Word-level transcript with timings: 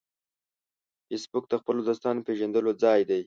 فېسبوک 1.07 1.45
د 1.49 1.53
خپلو 1.61 1.79
دوستانو 1.87 2.25
پېژندلو 2.27 2.71
ځای 2.83 3.01
دی 3.09 3.19